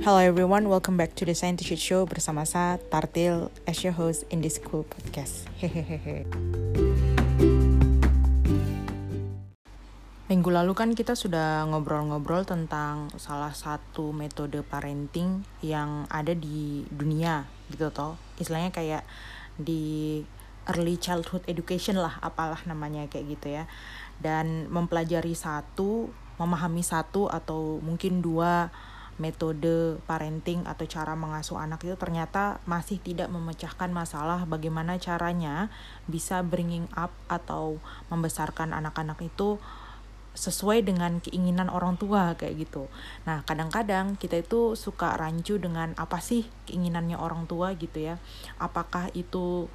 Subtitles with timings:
[0.00, 4.40] Hello everyone, welcome back to the Scientific Show bersama saya Tartil as your host in
[4.40, 5.44] this cool podcast.
[5.60, 6.24] Hehehe.
[10.32, 17.44] Minggu lalu kan kita sudah ngobrol-ngobrol tentang salah satu metode parenting yang ada di dunia
[17.68, 18.16] gitu toh.
[18.40, 19.04] Istilahnya kayak
[19.60, 20.24] di
[20.64, 23.68] early childhood education lah, apalah namanya kayak gitu ya.
[24.16, 26.08] Dan mempelajari satu,
[26.40, 28.72] memahami satu atau mungkin dua
[29.20, 35.68] metode parenting atau cara mengasuh anak itu ternyata masih tidak memecahkan masalah bagaimana caranya
[36.08, 37.76] bisa bringing up atau
[38.08, 39.60] membesarkan anak-anak itu
[40.32, 42.88] sesuai dengan keinginan orang tua kayak gitu.
[43.28, 48.16] Nah, kadang-kadang kita itu suka rancu dengan apa sih keinginannya orang tua gitu ya.
[48.56, 49.68] Apakah itu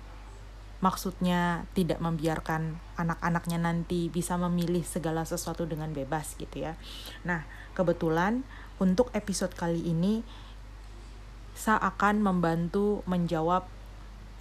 [0.80, 6.80] maksudnya tidak membiarkan anak-anaknya nanti bisa memilih segala sesuatu dengan bebas gitu ya.
[7.28, 7.44] Nah,
[7.76, 8.48] kebetulan
[8.80, 10.26] untuk episode kali ini
[11.56, 13.64] saya akan membantu menjawab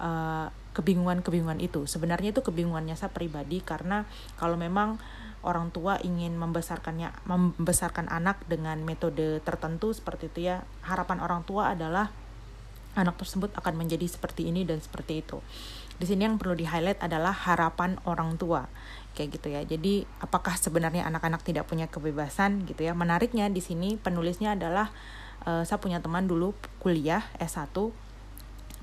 [0.03, 1.87] uh, kebingungan-kebingungan itu.
[1.87, 4.03] Sebenarnya itu kebingungannya saya pribadi karena
[4.35, 4.99] kalau memang
[5.45, 11.71] orang tua ingin membesarkannya membesarkan anak dengan metode tertentu seperti itu ya, harapan orang tua
[11.71, 12.11] adalah
[12.99, 15.39] anak tersebut akan menjadi seperti ini dan seperti itu.
[15.95, 18.67] Di sini yang perlu di-highlight adalah harapan orang tua
[19.15, 19.63] kayak gitu ya.
[19.63, 22.91] Jadi apakah sebenarnya anak-anak tidak punya kebebasan gitu ya?
[22.91, 24.91] Menariknya di sini penulisnya adalah
[25.47, 26.51] uh, saya punya teman dulu
[26.83, 27.71] kuliah S1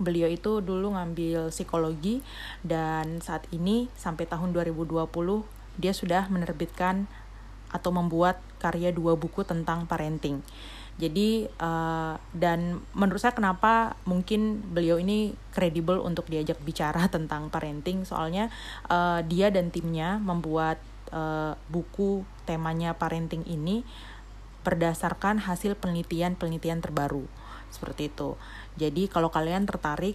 [0.01, 2.25] beliau itu dulu ngambil psikologi
[2.65, 5.05] dan saat ini sampai tahun 2020
[5.77, 7.07] dia sudah menerbitkan
[7.73, 10.45] atau membuat karya dua buku tentang parenting.
[11.03, 18.07] Jadi uh, dan menurut saya kenapa mungkin beliau ini kredibel untuk diajak bicara tentang parenting
[18.07, 18.55] soalnya
[18.87, 20.79] uh, dia dan timnya membuat
[21.11, 23.83] uh, buku temanya parenting ini
[24.63, 27.27] berdasarkan hasil penelitian-penelitian terbaru
[27.75, 28.39] seperti itu.
[28.79, 30.15] Jadi kalau kalian tertarik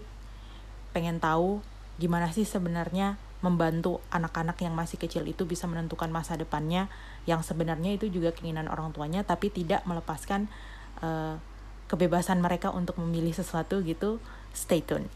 [0.96, 1.60] pengen tahu
[2.00, 6.90] gimana sih sebenarnya membantu anak-anak yang masih kecil itu bisa menentukan masa depannya
[7.30, 10.50] yang sebenarnya itu juga keinginan orang tuanya tapi tidak melepaskan
[11.02, 11.36] uh,
[11.88, 14.22] kebebasan mereka untuk memilih sesuatu gitu
[14.52, 15.08] stay tune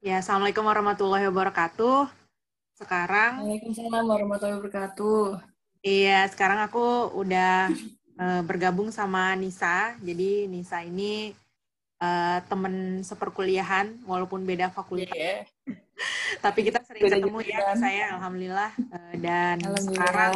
[0.00, 2.08] ya assalamualaikum warahmatullahi wabarakatuh
[2.80, 5.44] sekarang Waalaikumsalam warahmatullahi wabarakatuh
[5.84, 7.68] iya sekarang aku udah
[8.16, 11.36] uh, bergabung sama Nisa jadi Nisa ini
[12.00, 15.12] uh, temen seperkuliahan walaupun beda fakultas.
[15.12, 15.44] Yeah.
[16.44, 19.84] Tapi kita sering beda ketemu ya saya alhamdulillah uh, dan alhamdulillah.
[19.84, 20.34] sekarang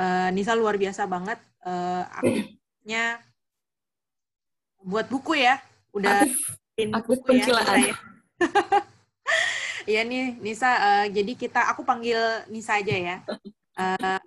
[0.00, 3.20] uh, Nisa luar biasa banget uh, aktifnya
[4.80, 5.60] buat buku ya.
[5.92, 6.24] Udah
[6.76, 7.96] aktif buku ya.
[9.86, 12.18] Iya nih Nisa uh, jadi kita aku panggil
[12.50, 13.16] Nisa aja ya.
[13.78, 14.18] Uh,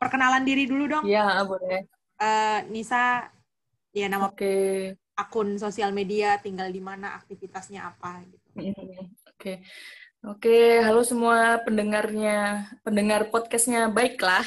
[0.00, 1.04] perkenalan diri dulu dong.
[1.04, 1.84] Iya, boleh.
[2.16, 3.28] Uh, Nisa
[3.98, 4.94] ya nama okay.
[5.16, 9.56] akun sosial media tinggal di mana aktivitasnya apa gitu oke okay.
[10.26, 13.86] Oke halo semua pendengarnya pendengar podcastnya.
[13.86, 14.42] Baiklah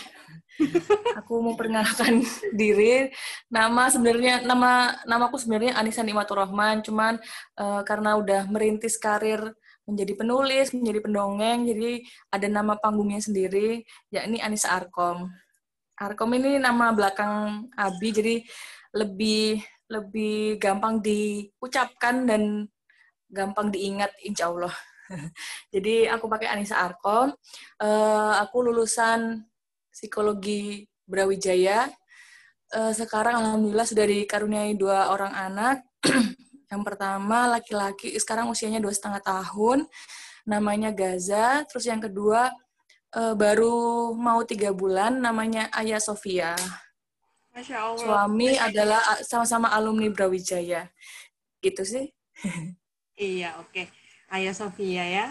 [1.20, 2.28] aku mau perkenalkan
[2.60, 3.08] diri.
[3.48, 7.16] Nama sebenarnya nama namaku sebenarnya Anissa Nikmatur Rahman cuman
[7.56, 9.56] uh, karena udah merintis karir
[9.88, 15.32] menjadi penulis menjadi pendongeng jadi ada nama panggungnya sendiri yakni Anissa Arkom.
[15.96, 18.36] Arkom ini nama belakang Abi jadi
[18.92, 19.62] lebih
[19.92, 22.68] lebih gampang diucapkan dan
[23.32, 24.76] gampang diingat insya Allah.
[25.74, 27.34] Jadi aku pakai Anissa Arkom.
[27.80, 29.44] Uh, aku lulusan
[29.92, 31.92] psikologi Brawijaya.
[32.72, 35.78] Uh, sekarang alhamdulillah sudah dikaruniai dua orang anak.
[36.72, 39.84] yang pertama laki-laki, sekarang usianya dua setengah tahun,
[40.48, 41.68] namanya Gaza.
[41.68, 42.48] Terus yang kedua
[43.12, 46.56] uh, baru mau tiga bulan, namanya Ayah Sofia.
[47.52, 48.00] Masya Allah.
[48.00, 50.88] Suami adalah sama-sama alumni Brawijaya.
[51.60, 52.06] Gitu sih.
[53.20, 53.76] iya, oke.
[53.76, 54.01] Okay.
[54.32, 55.26] Ayah Sofia ya.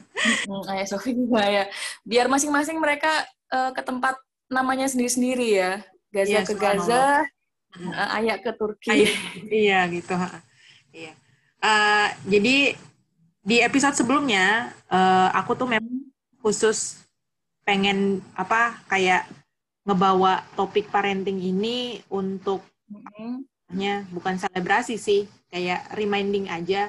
[0.72, 1.64] Ayah Sofia ya.
[2.06, 3.10] Biar masing-masing mereka
[3.50, 4.14] uh, ke tempat
[4.46, 5.72] namanya sendiri-sendiri ya.
[6.08, 7.04] Gaza iya, ke Gaza,
[7.82, 8.88] uh, Ayah ke Turki.
[8.88, 9.14] Ayah,
[9.50, 10.14] iya gitu.
[10.94, 11.12] Iya.
[11.58, 12.56] Uh, jadi
[13.42, 16.06] di episode sebelumnya uh, aku tuh memang
[16.38, 17.02] khusus
[17.66, 19.26] pengen apa kayak
[19.84, 24.08] ngebawa topik parenting ini untuk mm-hmm.
[24.14, 26.88] bukan selebrasi sih, kayak reminding aja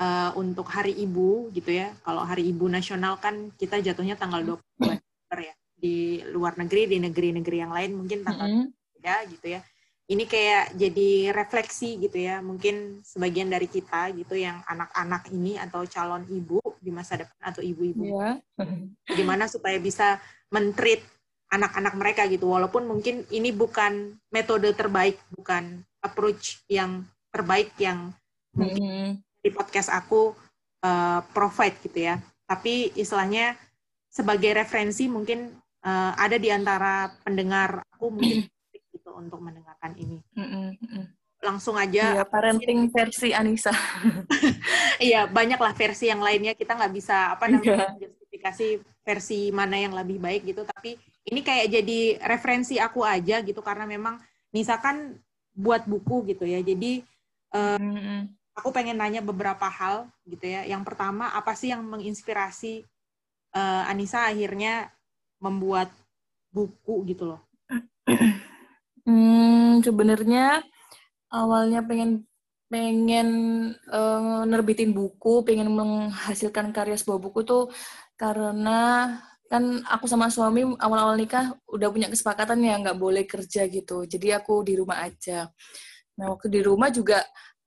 [0.00, 1.92] uh, untuk Hari Ibu gitu ya.
[2.04, 5.54] Kalau Hari Ibu nasional kan kita jatuhnya tanggal 22 Desember ya.
[5.76, 5.96] Di
[6.32, 9.04] luar negeri, di negeri-negeri yang lain mungkin tanggal mm-hmm.
[9.04, 9.60] ya gitu ya.
[10.06, 12.38] Ini kayak jadi refleksi gitu ya.
[12.38, 17.60] Mungkin sebagian dari kita gitu yang anak-anak ini atau calon ibu di masa depan atau
[17.60, 18.04] ibu-ibu.
[18.14, 18.38] Yeah.
[19.18, 20.22] Gimana supaya bisa
[20.54, 21.02] mentreat
[21.46, 28.10] anak-anak mereka gitu walaupun mungkin ini bukan metode terbaik bukan approach yang terbaik yang
[28.50, 29.12] mungkin Hmm.
[29.46, 30.34] Di podcast aku
[30.82, 32.18] uh, provide gitu ya.
[32.50, 33.54] Tapi istilahnya
[34.10, 35.54] sebagai referensi mungkin
[35.86, 38.42] uh, ada di antara pendengar aku mungkin
[38.94, 40.18] gitu untuk mendengarkan ini.
[41.38, 43.70] Langsung Iya, aja parenting versi Anissa.
[45.06, 46.58] iya banyak lah versi yang lainnya.
[46.58, 48.10] Kita nggak bisa apa namanya Iya.
[48.10, 48.68] justifikasi
[49.06, 50.66] versi mana yang lebih baik gitu.
[50.66, 50.98] Tapi
[51.30, 53.62] ini kayak jadi referensi aku aja gitu.
[53.62, 54.18] Karena memang
[54.50, 55.14] Nisa kan
[55.54, 56.58] buat buku gitu ya.
[56.64, 57.04] Jadi
[57.54, 58.32] Mm-mm.
[58.56, 62.82] Aku pengen nanya beberapa hal gitu ya yang pertama apa sih yang menginspirasi
[63.54, 64.90] eh, Anissa akhirnya
[65.38, 65.92] membuat
[66.50, 67.40] buku gitu loh
[69.06, 70.66] Hmm, sebenarnya
[71.30, 72.26] awalnya pengen
[72.66, 73.28] pengen
[73.86, 77.70] eh, nerbitin buku, pengen menghasilkan karya sebuah buku tuh
[78.18, 79.14] karena
[79.46, 84.02] kan aku sama suami awal-awal nikah udah punya kesepakatan ya nggak boleh kerja gitu.
[84.10, 85.46] Jadi aku di rumah aja.
[86.18, 87.22] Nah waktu di rumah juga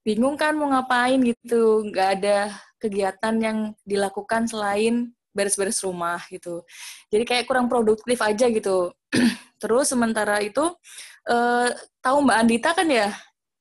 [0.10, 2.38] bingung kan mau ngapain gitu, nggak ada
[2.82, 6.66] kegiatan yang dilakukan selain beres-beres rumah gitu.
[7.14, 8.90] Jadi kayak kurang produktif aja gitu.
[9.62, 10.66] Terus sementara itu
[11.30, 11.70] eh,
[12.02, 13.14] tahu Mbak Andita kan ya,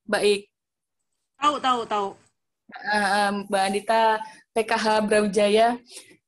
[0.08, 0.42] Mbak Ik?
[1.38, 2.08] tahu tahu tahu
[3.46, 4.20] Mbak Andita
[4.52, 5.78] PKH Brawijaya.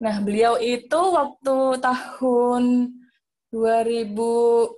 [0.00, 2.88] Nah, beliau itu waktu tahun
[3.52, 4.72] 2017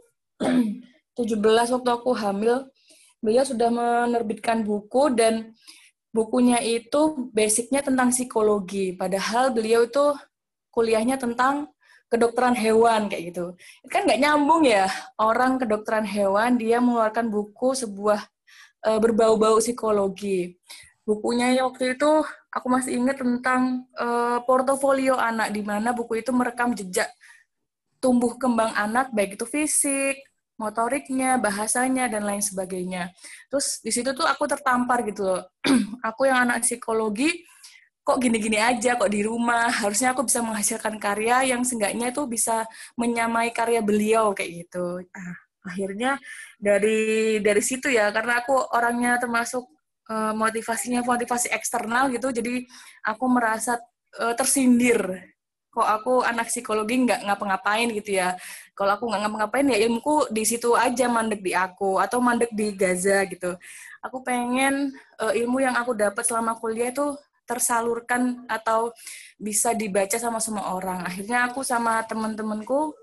[1.78, 2.66] waktu aku hamil,
[3.22, 5.54] beliau sudah menerbitkan buku dan
[6.10, 8.92] bukunya itu basicnya tentang psikologi.
[8.92, 10.12] Padahal beliau itu
[10.74, 11.70] kuliahnya tentang
[12.10, 13.56] kedokteran hewan kayak gitu.
[13.88, 18.20] Kan nggak nyambung ya orang kedokteran hewan dia mengeluarkan buku sebuah
[18.84, 20.58] eh, berbau-bau psikologi
[21.02, 22.22] bukunya ya waktu itu
[22.54, 27.10] aku masih ingat tentang eh, portofolio anak di mana buku itu merekam jejak
[28.02, 30.18] tumbuh kembang anak baik itu fisik,
[30.62, 33.10] motoriknya, bahasanya dan lain sebagainya.
[33.50, 35.42] Terus di situ tuh aku tertampar gitu loh.
[36.08, 37.42] aku yang anak psikologi
[38.02, 42.66] kok gini-gini aja kok di rumah harusnya aku bisa menghasilkan karya yang seenggaknya itu bisa
[42.98, 45.02] menyamai karya beliau kayak gitu.
[45.14, 45.34] Ah,
[45.66, 46.18] akhirnya
[46.58, 49.62] dari dari situ ya karena aku orangnya termasuk
[50.10, 52.66] eh, motivasinya motivasi eksternal gitu jadi
[53.06, 53.78] aku merasa
[54.18, 54.98] eh, tersindir
[55.72, 58.36] kok aku anak psikologi nggak ngapa-ngapain gitu ya
[58.72, 62.72] kalau aku nggak ngapa-ngapain ya ilmuku di situ aja mandek di aku atau mandek di
[62.72, 63.56] Gaza gitu
[64.00, 68.94] aku pengen eh, ilmu yang aku dapat selama kuliah itu tersalurkan atau
[69.36, 72.96] bisa dibaca sama semua orang akhirnya aku sama teman-temanku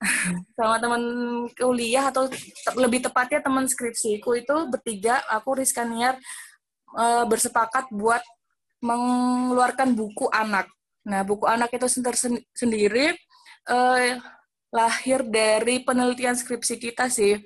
[0.58, 1.02] sama teman
[1.56, 6.20] kuliah atau te- lebih tepatnya teman skripsiku itu bertiga aku Rizka Niar
[6.98, 8.20] eh, bersepakat buat
[8.84, 10.68] mengeluarkan buku anak.
[11.08, 13.16] Nah, buku anak itu sen- sendiri
[13.68, 14.18] eh,
[14.74, 17.38] lahir dari penelitian skripsi kita sih.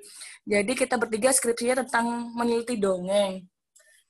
[0.48, 3.44] Jadi kita bertiga skripsinya tentang meneliti dongeng.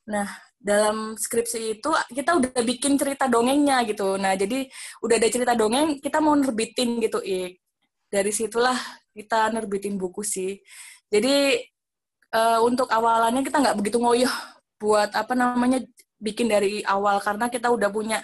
[0.06, 0.28] Nah,
[0.58, 4.14] dalam skripsi itu kita udah bikin cerita dongengnya gitu.
[4.16, 4.66] Nah, jadi
[5.02, 7.58] udah ada cerita dongeng, kita mau nerbitin gitu, Ik
[8.08, 8.76] dari situlah
[9.12, 10.56] kita nerbitin buku sih.
[11.08, 11.60] Jadi
[12.32, 14.34] eh, untuk awalannya kita nggak begitu ngoyoh
[14.80, 15.84] buat apa namanya
[16.18, 18.18] bikin dari awal karena kita udah punya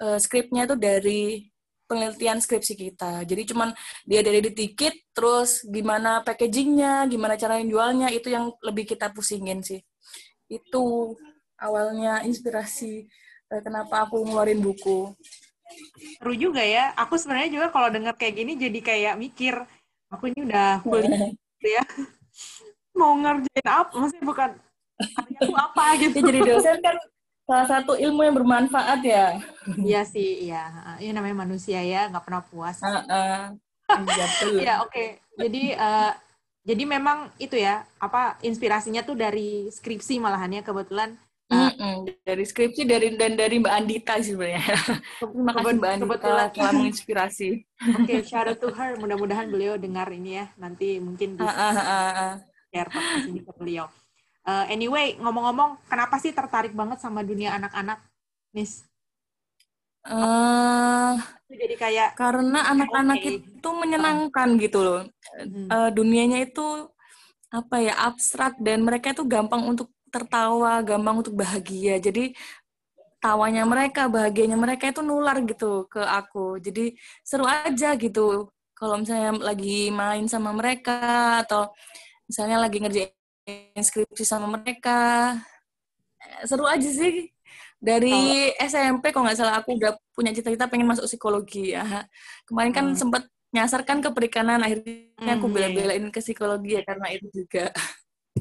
[0.00, 1.51] eh, skripnya itu dari
[1.92, 3.28] penelitian skripsi kita.
[3.28, 3.76] Jadi cuman
[4.08, 9.84] dia dari dikit, terus gimana packagingnya, gimana cara jualnya itu yang lebih kita pusingin sih.
[10.48, 11.12] Itu
[11.60, 13.04] awalnya inspirasi
[13.52, 15.12] eh, kenapa aku ngeluarin buku.
[16.20, 19.56] seru juga ya aku sebenarnya juga kalau dengar kayak gini jadi kayak mikir
[20.12, 21.84] aku ini udah kuliah gitu ya
[23.00, 24.50] mau ngerjain apa maksudnya bukan
[25.00, 26.96] karyaku apa gitu Ya, jadi dosen kan
[27.42, 29.26] salah satu ilmu yang bermanfaat ya.
[29.82, 30.62] iya sih iya
[30.98, 33.52] ini namanya manusia ya nggak pernah puas Heeh.
[33.92, 34.52] Iya, betul.
[34.62, 35.04] Iya oke
[35.36, 36.12] jadi eh,
[36.62, 41.18] jadi memang itu ya apa inspirasinya tuh dari skripsi malahan ya kebetulan
[41.52, 42.08] Mm-mm.
[42.24, 44.64] Dari skripsi dari dan dari Mbak Andita sih sebenarnya.
[45.20, 46.48] Terima kasih Mbak Andita Kebetulan.
[46.48, 47.48] telah menginspirasi.
[47.92, 51.76] oke shout out to her mudah-mudahan beliau dengar ini ya nanti mungkin bisa Ah, ah,
[51.76, 52.32] ah, ah.
[52.72, 53.84] share podcast ini ke beliau.
[54.42, 57.98] Eh, anyway, ngomong-ngomong, kenapa sih tertarik banget sama dunia anak-anak?
[60.02, 61.14] Eh,
[61.46, 63.30] Itu jadi kayak, karena anak-anak Oke.
[63.38, 65.00] itu menyenangkan gitu loh.
[65.38, 66.66] hmm, Eh, dunianya itu
[67.52, 71.96] apa ya abstrak dan mereka itu gampang untuk tertawa, gampang untuk bahagia.
[72.02, 72.32] Jadi
[73.22, 76.58] tawanya mereka, bahagianya mereka itu nular gitu ke aku.
[76.66, 76.94] Jadi
[77.24, 78.50] seru aja gitu.
[78.78, 81.70] Kalau misalnya lagi main sama mereka atau
[82.28, 83.12] misalnya lagi ngerjain
[83.82, 85.36] skripsi sama mereka,
[86.22, 87.34] Eh, seru aja sih.
[87.82, 92.06] Dari SMP kalau nggak salah aku udah punya cita-cita pengen masuk psikologi ya.
[92.46, 92.98] Kemarin kan Hmm.
[92.98, 95.74] sempat nyasarkan ke perikanan akhirnya aku Hmm, iya, iya.
[95.74, 97.74] bela-belain ke psikologi ya karena itu juga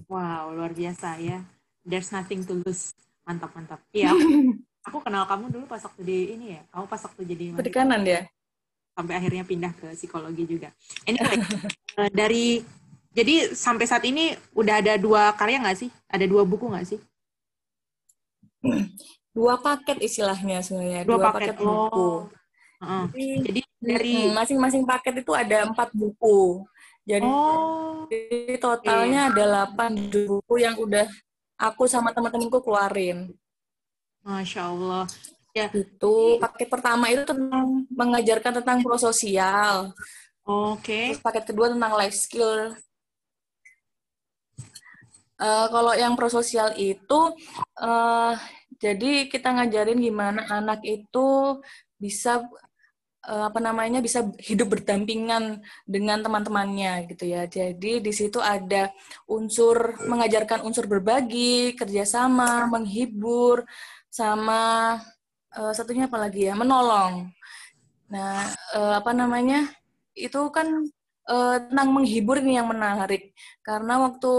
[0.07, 1.41] Wow, luar biasa ya.
[1.81, 2.93] There's nothing to lose.
[3.25, 3.81] Mantap, mantap.
[3.91, 4.27] Iya, aku,
[4.85, 6.61] aku kenal kamu dulu pas waktu di ini ya.
[6.69, 8.21] Kamu pas waktu jadi perikanan ya
[8.91, 10.69] sampai akhirnya pindah ke psikologi juga.
[11.09, 11.39] Anyway,
[11.99, 12.61] eh, dari
[13.11, 15.89] jadi sampai saat ini udah ada dua karya nggak sih?
[16.07, 16.99] Ada dua buku nggak sih?
[19.31, 21.55] dua paket istilahnya sebenarnya Dua, dua, paket.
[21.55, 22.19] paket, buku Oh.
[22.81, 23.05] Heeh.
[23.13, 26.65] Jadi, Jadi dari masing-masing paket itu ada empat buku
[27.01, 31.07] jadi oh Jadi totalnya ada 8 buku yang udah
[31.57, 33.31] aku sama teman-temanku keluarin.
[34.21, 35.05] masya Allah.
[35.51, 39.95] Ya, Itu paket pertama itu tentang mengajarkan tentang prososial.
[40.43, 41.15] oke.
[41.15, 42.75] Terus paket kedua tentang life skill.
[45.41, 47.19] Eh, kalau yang prososial itu
[47.81, 48.33] eh
[48.81, 51.57] jadi kita ngajarin gimana anak itu
[51.97, 52.45] bisa
[53.25, 57.49] eh, apa namanya bisa hidup berdampingan dengan teman-temannya gitu ya.
[57.49, 58.93] Jadi di situ ada
[59.25, 63.65] unsur mengajarkan unsur berbagi, kerjasama, menghibur,
[64.13, 64.61] sama
[65.57, 67.33] eh, satunya apa lagi ya menolong.
[68.13, 68.45] Nah
[68.77, 69.69] eh, apa namanya
[70.13, 70.67] itu kan
[71.31, 73.31] tentang menghibur ini yang menarik
[73.63, 74.33] karena waktu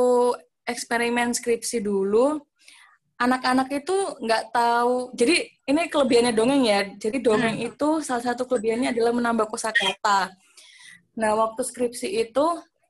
[0.67, 2.39] eksperimen skripsi dulu
[3.23, 5.15] anak-anak itu nggak tahu.
[5.15, 6.81] Jadi ini kelebihannya dongeng ya.
[6.99, 10.35] Jadi dongeng itu salah satu kelebihannya adalah menambah kosakata.
[11.15, 12.47] Nah waktu skripsi itu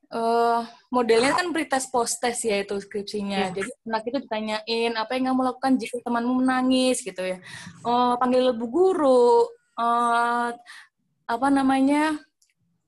[0.08, 3.52] eh, modelnya kan pretest post test ya itu skripsinya.
[3.52, 7.36] Jadi anak itu ditanyain apa yang kamu lakukan jika temanmu menangis gitu ya.
[7.84, 9.48] Oh panggil bu guru.
[9.72, 10.50] eh,
[11.22, 12.20] apa namanya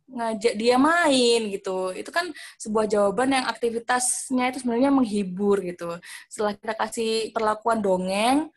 [0.08, 1.92] ngajak dia main gitu.
[1.96, 2.30] Itu kan
[2.60, 5.96] sebuah jawaban yang aktivitasnya itu sebenarnya menghibur gitu.
[6.28, 8.48] Setelah kita kasih perlakuan dongeng,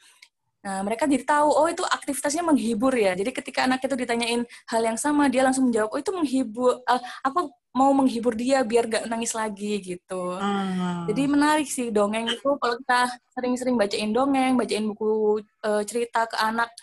[0.62, 3.16] nah mereka jadi tahu oh itu aktivitasnya menghibur ya.
[3.16, 6.84] Jadi ketika anak itu ditanyain hal yang sama, dia langsung menjawab oh itu menghibur.
[6.84, 10.34] eh, aku mau menghibur dia biar gak nangis lagi gitu.
[10.42, 11.06] Ah.
[11.06, 13.02] Jadi menarik sih dongeng itu kalau kita
[13.38, 16.74] sering-sering bacain dongeng, bacain buku eh, cerita ke anak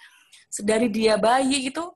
[0.63, 1.91] dari dia bayi gitu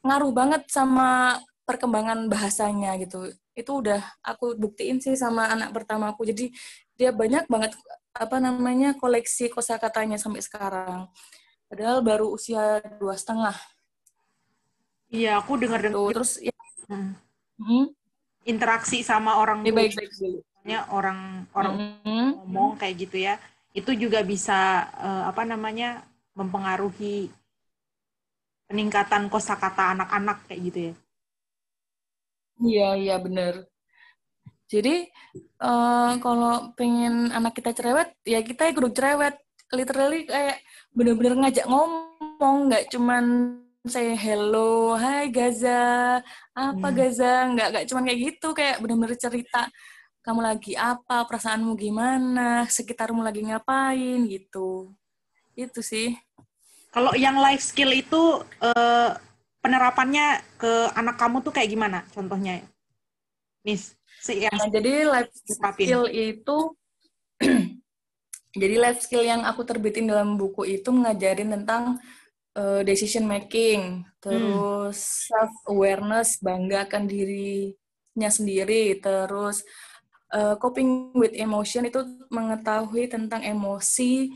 [0.00, 1.36] ngaruh banget sama
[1.68, 3.28] perkembangan bahasanya gitu.
[3.52, 6.24] Itu udah aku buktiin sih sama anak pertamaku.
[6.32, 6.48] Jadi
[6.96, 7.76] dia banyak banget
[8.16, 11.12] apa namanya koleksi kosakatanya sampai sekarang.
[11.68, 13.52] Padahal baru usia dua setengah.
[15.12, 16.52] Iya, aku dengar dengar terus ya,
[16.88, 17.12] Hmm.
[17.60, 17.92] hmm,
[18.48, 20.40] interaksi sama orang ini tua, baik-baik dulu.
[20.88, 22.28] orang orang Hmm.
[22.44, 23.36] ngomong kayak gitu ya,
[23.76, 27.28] itu juga bisa eh, apa namanya mempengaruhi
[28.68, 30.94] peningkatan kosakata anak-anak kayak gitu ya.
[32.58, 33.66] Iya, iya bener.
[34.68, 35.08] Jadi
[35.62, 39.36] eh, kalau pengen anak kita cerewet, ya kita ikut cerewet.
[39.68, 40.64] Literally kayak
[40.96, 43.24] bener-bener ngajak ngomong, nggak cuman
[43.84, 46.20] say hello, hai Gaza,
[46.52, 46.96] apa Hmm.
[46.96, 49.68] Gaza, nggak nggak cuman kayak gitu, kayak bener-bener cerita
[50.24, 54.92] kamu lagi apa, perasaanmu gimana, sekitarmu lagi ngapain gitu.
[55.56, 56.16] Itu sih.
[56.92, 59.10] Kalau yang life skill itu eh,
[59.58, 61.98] penerapannya ke anak kamu tuh kayak gimana?
[62.14, 62.62] Contohnya,
[63.66, 66.58] Miss, si yang Nah, jadi life skill itu
[68.62, 71.98] jadi life skill yang aku terbitin dalam buku itu mengajarin tentang
[72.58, 79.62] uh, decision making, terus self awareness, bangga akan dirinya sendiri, terus
[80.34, 84.32] uh, coping with emotion itu mengetahui tentang emosi,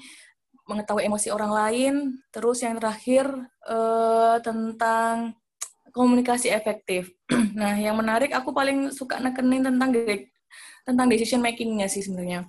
[0.67, 1.95] mengetahui emosi orang lain,
[2.31, 3.27] terus yang terakhir
[3.67, 5.35] uh, tentang
[5.93, 7.13] komunikasi efektif.
[7.59, 9.93] nah, yang menarik aku paling suka nekenin tentang
[10.83, 12.49] tentang decision making-nya sih sebenarnya.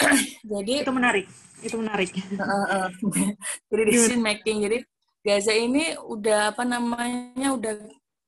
[0.52, 1.26] Jadi itu menarik,
[1.62, 2.10] itu menarik.
[2.12, 2.86] Heeh.
[3.70, 4.66] jadi decision making.
[4.66, 4.78] Jadi
[5.24, 7.72] Gaza ini udah apa namanya udah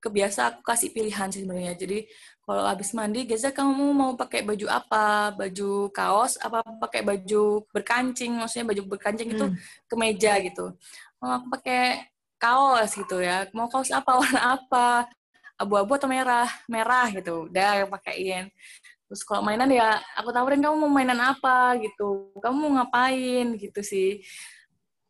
[0.00, 1.76] kebiasa aku kasih pilihan sih sebenarnya.
[1.76, 2.06] Jadi
[2.46, 5.34] kalau habis mandi, Gaza kamu mau pakai baju apa?
[5.34, 8.38] Baju kaos apa pakai baju berkancing?
[8.38, 9.58] Maksudnya baju berkancing itu Hmm.
[9.90, 10.70] kemeja gitu.
[11.18, 12.06] Oh, aku pakai
[12.38, 13.50] kaos gitu ya.
[13.50, 14.14] Mau kaos apa?
[14.22, 15.10] Warna apa?
[15.58, 16.46] Abu-abu atau merah?
[16.70, 17.50] Merah gitu.
[17.50, 18.46] Udah aku pakaiin.
[19.10, 22.30] Terus kalau mainan ya aku tawarin kamu mau mainan apa gitu.
[22.38, 24.22] Kamu mau ngapain gitu sih.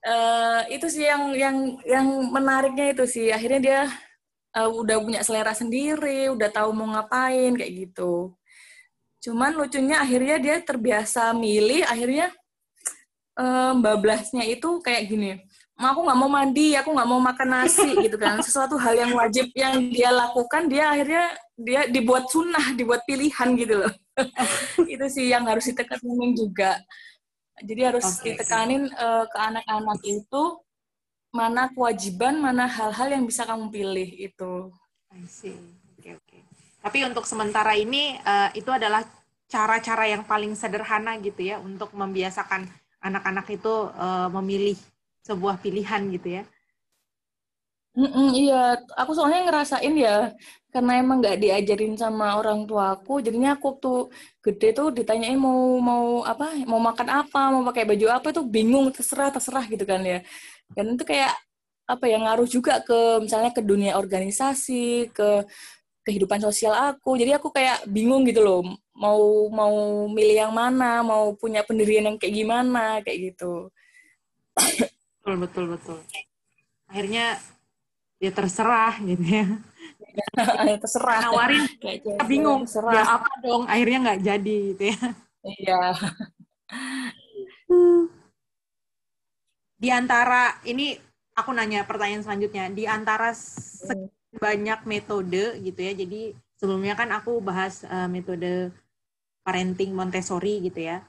[0.07, 3.29] Eh itu sih yang yang yang menariknya itu sih.
[3.29, 3.81] Akhirnya dia
[4.57, 8.33] eh, udah punya selera sendiri, udah tahu mau ngapain kayak gitu.
[9.21, 12.33] Cuman lucunya akhirnya dia terbiasa milih, akhirnya
[13.37, 15.31] eh, bablasnya itu kayak gini.
[15.77, 18.41] "Ma, aku nggak mau mandi, aku nggak mau makan nasi gitu kan.
[18.41, 23.85] Sesuatu hal yang wajib yang dia lakukan, dia akhirnya dia dibuat sunnah, dibuat pilihan gitu
[23.85, 23.93] loh.
[24.93, 26.81] itu sih yang harus ditekanin juga.
[27.61, 28.33] Jadi harus Oke.
[28.33, 30.43] ditekanin eh, ke anak-anak itu
[31.37, 34.53] mana kewajiban, mana hal-hal yang bisa kamu pilih itu.
[35.13, 35.53] I see.
[36.01, 36.39] Oke oke.
[36.81, 39.05] Tapi untuk sementara ini uh, itu adalah
[39.47, 42.67] cara-cara yang paling sederhana gitu ya untuk membiasakan
[43.05, 44.75] anak-anak itu uh, memilih
[45.23, 46.45] sebuah pilihan gitu ya.
[47.97, 50.29] Mm-mm, iya, aku soalnya ngerasain ya,
[50.69, 54.13] karena emang nggak diajarin sama orang tua aku, jadinya aku tuh
[54.45, 58.93] gede tuh ditanyain mau mau apa, mau makan apa, mau pakai baju apa itu bingung,
[58.93, 60.21] terserah terserah gitu kan ya.
[60.73, 61.35] Dan itu kayak
[61.87, 65.47] apa ya ngaruh juga ke misalnya ke dunia organisasi, ke
[66.03, 67.15] kehidupan sosial aku.
[67.19, 68.63] Jadi aku kayak bingung gitu loh,
[68.95, 73.71] mau mau milih yang mana, mau punya pendirian yang kayak gimana, kayak gitu.
[74.57, 75.99] Betul betul betul.
[76.87, 77.39] Akhirnya
[78.17, 79.47] ya terserah gitu ya
[80.73, 82.93] ya terserah nawarin kita bingung terserah.
[82.97, 85.01] ya apa dong akhirnya nggak jadi gitu ya
[85.61, 85.83] iya
[89.77, 90.97] di antara ini
[91.37, 92.73] aku nanya pertanyaan selanjutnya.
[92.73, 94.41] Di antara hmm.
[94.41, 98.73] banyak metode gitu ya jadi sebelumnya kan aku bahas uh, metode
[99.45, 101.05] parenting Montessori gitu ya.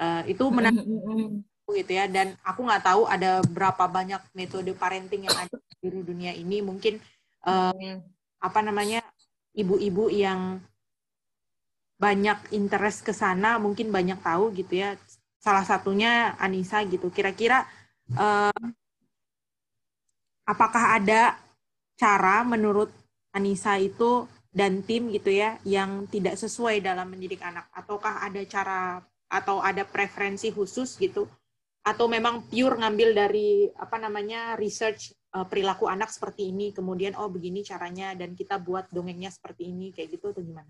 [0.00, 4.72] Uh, itu menarik hmm, hmm, gitu ya dan aku nggak tahu ada berapa banyak metode
[4.72, 6.60] parenting yang ada di dunia ini.
[6.60, 7.00] Mungkin
[7.48, 7.96] uh,
[8.40, 9.00] apa namanya
[9.56, 10.60] ibu-ibu yang
[12.00, 14.96] banyak interest ke sana mungkin banyak tahu gitu ya.
[15.40, 17.08] Salah satunya Anissa gitu.
[17.08, 17.64] Kira-kira
[18.16, 18.64] uh,
[20.48, 21.38] apakah ada
[21.94, 22.90] cara menurut
[23.30, 28.98] Anissa itu dan tim gitu ya yang tidak sesuai dalam mendidik anak ataukah ada cara
[29.30, 31.30] atau ada preferensi khusus gitu
[31.86, 37.30] atau memang pure ngambil dari apa namanya research uh, perilaku anak seperti ini kemudian oh
[37.30, 40.68] begini caranya dan kita buat dongengnya seperti ini kayak gitu atau gimana?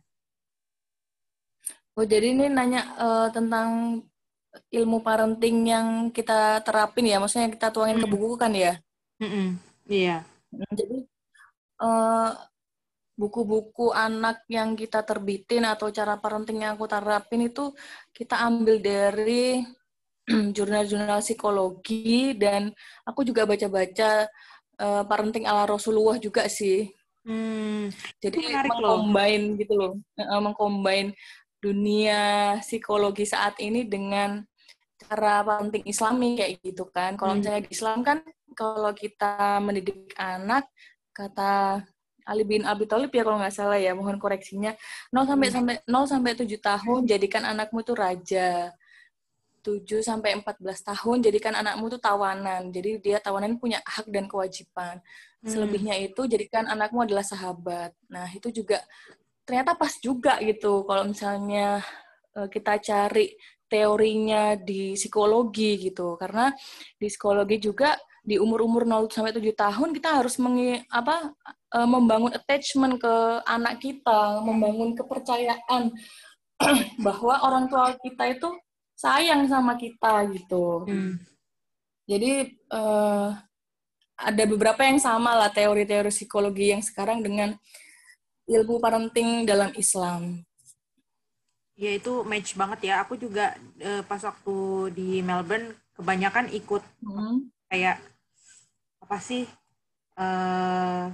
[1.98, 3.98] Oh jadi ini nanya uh, tentang
[4.70, 8.04] ilmu parenting yang kita terapin ya, maksudnya kita tuangin hmm.
[8.04, 8.78] ke buku kan ya?
[9.20, 9.58] Hmm.
[9.86, 10.26] Iya.
[10.50, 10.98] Hmm, jadi
[11.82, 12.30] uh,
[13.20, 17.74] buku-buku anak yang kita terbitin atau cara parenting yang aku terapin itu
[18.16, 19.60] kita ambil dari
[20.56, 22.72] jurnal-jurnal psikologi dan
[23.04, 24.24] aku juga baca-baca
[24.80, 26.88] uh, parenting ala Rasulullah juga sih.
[27.20, 31.12] Hmm, Jadi mengcombine gitu loh, uh, mengcombine
[31.60, 34.40] dunia psikologi saat ini dengan
[35.06, 37.16] cara parenting Islami kayak gitu kan.
[37.16, 37.38] Kalau hmm.
[37.40, 38.18] misalnya di Islam kan
[38.52, 40.68] kalau kita mendidik anak
[41.16, 41.84] kata
[42.28, 44.76] Ali bin Abi Thalib ya kalau nggak salah ya, mohon koreksinya
[45.10, 45.56] 0 sampai hmm.
[45.56, 48.50] sampai 0 sampai 7 tahun jadikan anakmu itu raja.
[49.60, 52.70] 7 sampai 14 tahun jadikan anakmu tuh tawanan.
[52.72, 55.02] Jadi dia tawanan punya hak dan kewajiban.
[55.42, 55.48] Hmm.
[55.48, 57.92] Selebihnya itu jadikan anakmu adalah sahabat.
[58.08, 58.80] Nah, itu juga
[59.44, 61.82] ternyata pas juga gitu kalau misalnya
[62.38, 63.34] uh, kita cari
[63.70, 66.18] teorinya di psikologi gitu.
[66.18, 66.50] Karena
[66.98, 71.32] di psikologi juga di umur-umur 0 sampai 7 tahun kita harus mengi, apa
[71.72, 73.14] uh, membangun attachment ke
[73.48, 75.94] anak kita, membangun kepercayaan
[77.06, 78.50] bahwa orang tua kita itu
[78.98, 80.84] sayang sama kita gitu.
[80.84, 81.16] Hmm.
[82.04, 83.32] Jadi uh,
[84.20, 87.56] ada beberapa yang sama lah teori-teori psikologi yang sekarang dengan
[88.44, 90.44] ilmu parenting dalam Islam.
[91.80, 93.00] Ya itu match banget ya.
[93.00, 94.56] Aku juga uh, pas waktu
[94.92, 97.48] di Melbourne kebanyakan ikut hmm.
[97.72, 97.96] kayak
[99.00, 99.48] apa sih
[100.20, 101.08] uh,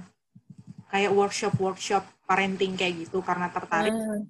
[0.91, 3.95] kayak workshop workshop parenting kayak gitu karena tertarik.
[3.95, 4.27] Hmm.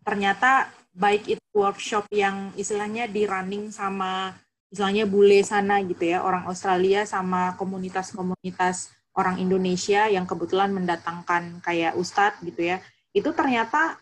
[0.00, 4.32] Ternyata baik itu workshop yang istilahnya di running sama
[4.72, 11.94] istilahnya bule sana gitu ya orang Australia sama komunitas-komunitas orang Indonesia yang kebetulan mendatangkan kayak
[11.94, 12.82] ustadz gitu ya
[13.14, 13.98] itu ternyata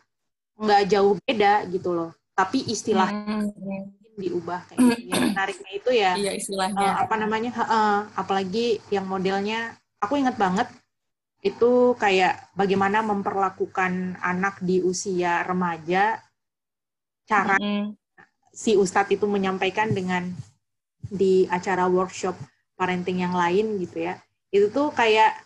[0.58, 4.16] nggak jauh beda gitu loh tapi istilah hmm.
[4.16, 5.08] diubah kayak gitu.
[5.08, 6.88] yang menariknya itu ya iya, istilahnya.
[6.96, 10.68] Uh, apa namanya uh, apalagi yang modelnya aku ingat banget
[11.42, 16.22] itu kayak bagaimana memperlakukan anak di usia remaja
[17.26, 17.98] cara mm.
[18.54, 20.30] si ustadz itu menyampaikan dengan
[21.02, 22.38] di acara workshop
[22.78, 24.14] parenting yang lain gitu ya
[24.54, 25.40] itu tuh kayak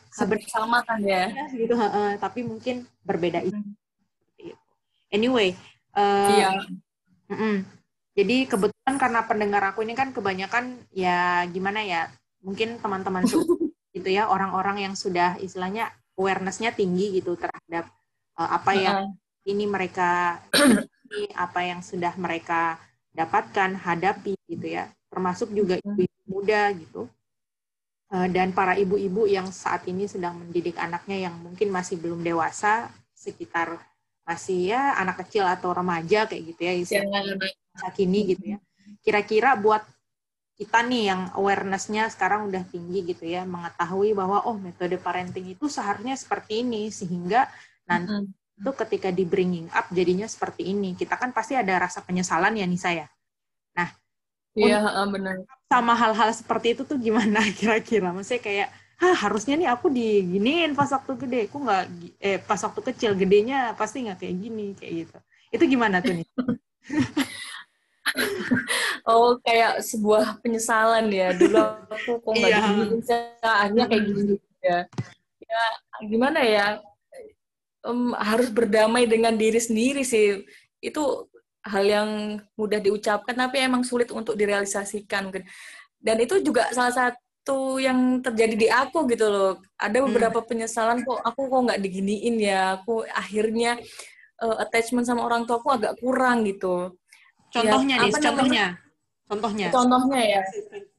[0.50, 3.56] sama kan ya gitu uh, tapi mungkin berbeda itu
[5.16, 5.56] anyway
[5.96, 6.48] uh, iya.
[7.26, 7.56] Uh -uh.
[8.12, 12.12] jadi kebetulan karena pendengar aku ini kan kebanyakan ya gimana ya
[12.44, 13.24] mungkin teman-teman
[13.96, 15.88] gitu ya orang-orang yang sudah istilahnya
[16.20, 17.88] awarenessnya tinggi gitu terhadap
[18.36, 20.42] uh, apa yang uh ini mereka
[21.46, 22.76] apa yang sudah mereka
[23.14, 24.90] dapatkan, hadapi gitu ya.
[25.08, 27.06] Termasuk juga ibu-ibu muda gitu.
[28.12, 32.90] Eh, dan para ibu-ibu yang saat ini sedang mendidik anaknya yang mungkin masih belum dewasa,
[33.14, 33.78] sekitar
[34.26, 36.74] masih ya anak kecil atau remaja kayak gitu ya,
[37.70, 38.58] masa kini gitu ya.
[39.06, 39.86] Kira-kira buat
[40.58, 45.70] kita nih yang awareness-nya sekarang udah tinggi gitu ya, mengetahui bahwa oh metode parenting itu
[45.70, 47.46] seharusnya seperti ini sehingga
[47.86, 48.58] nanti mm -hmm.
[48.66, 50.98] itu ketika di bringing up jadinya seperti ini.
[50.98, 53.06] Kita kan pasti ada rasa penyesalan ya Nisa ya?
[53.78, 53.94] Nah
[54.58, 55.44] iya yeah, benar.
[55.70, 58.10] sama hal-hal seperti itu tuh gimana kira-kira?
[58.10, 61.40] Maksudnya kayak Hah, harusnya nih aku diginiin pas waktu gede.
[61.52, 61.84] Aku nggak
[62.16, 65.16] eh pas waktu kecil gedenya pasti nggak kayak gini kayak gitu.
[65.52, 66.28] Itu gimana tuh nih
[69.10, 71.36] oh kayak sebuah penyesalan ya.
[71.36, 71.60] Dulu
[71.92, 72.60] aku kok nggak iya.
[72.64, 73.00] diginiin
[73.44, 74.78] akhirnya kayak gini ya
[75.44, 75.64] ya
[76.08, 76.66] gimana ya?
[77.86, 80.40] Um, harus berdamai dengan diri sendiri sih.
[80.80, 81.28] Itu
[81.66, 82.10] hal yang
[82.56, 85.34] mudah diucapkan tapi emang sulit untuk direalisasikan
[85.98, 87.25] dan itu juga salah satu
[87.78, 89.52] yang terjadi di aku gitu loh.
[89.78, 90.06] Ada hmm.
[90.10, 90.48] beberapa hmm.
[90.50, 92.82] penyesalan kok aku kok nggak diginiin ya.
[92.82, 93.78] Aku akhirnya
[94.42, 96.90] uh, attachment sama orang tua aku agak kurang gitu.
[97.54, 98.66] Contohnya ya, nih contohnya.
[99.26, 99.66] Contohnya.
[99.70, 100.42] Contohnya ya.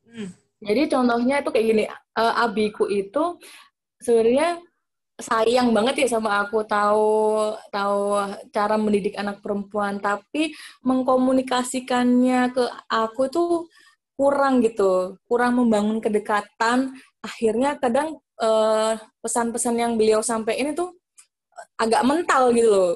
[0.07, 0.29] Hmm.
[0.57, 1.83] jadi contohnya itu kayak gini
[2.17, 3.37] uh, abiku itu
[4.01, 4.57] sebenarnya
[5.17, 6.63] sayang banget ya sama aku.
[6.63, 7.09] Tahu
[7.73, 8.01] tahu
[8.53, 9.97] cara mendidik anak perempuan.
[9.97, 10.53] Tapi
[10.85, 13.51] mengkomunikasikannya ke aku tuh
[14.17, 20.89] kurang gitu kurang membangun kedekatan akhirnya kadang eh, pesan-pesan yang beliau sampaikan itu
[21.77, 22.91] agak mental gitu loh.